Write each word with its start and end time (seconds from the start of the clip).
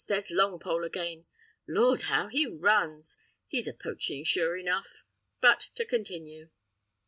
there's 0.07 0.29
Longpole 0.29 0.83
again! 0.83 1.27
Lord! 1.67 2.01
how 2.09 2.27
he 2.27 2.47
runs! 2.47 3.17
He's 3.47 3.67
a 3.67 3.73
poaching, 3.75 4.23
sure 4.23 4.57
enough." 4.57 5.03
But 5.41 5.69
to 5.75 5.85
continue. 5.85 6.49